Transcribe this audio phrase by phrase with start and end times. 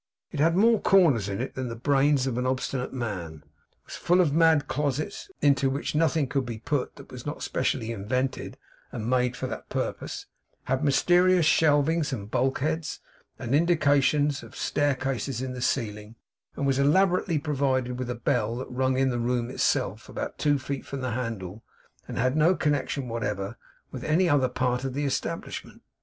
[0.31, 3.43] It had more corners in it than the brain of an obstinate man;
[3.85, 7.91] was full of mad closets, into which nothing could be put that was not specially
[7.91, 8.57] invented
[8.91, 10.25] and made for that purpose;
[10.63, 12.99] had mysterious shelvings and bulkheads,
[13.37, 16.15] and indications of staircases in the ceiling;
[16.55, 20.57] and was elaborately provided with a bell that rung in the room itself, about two
[20.57, 21.63] feet from the handle,
[22.07, 23.55] and had no connection whatever
[23.91, 25.83] with any other part of the establishment.